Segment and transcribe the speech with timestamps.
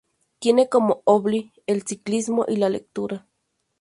[0.39, 3.27] Tiene como hobby el ciclismo y la lectura.